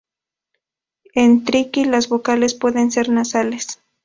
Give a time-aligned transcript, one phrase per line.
[1.13, 3.79] En triqui las vocales pueden ser nasales.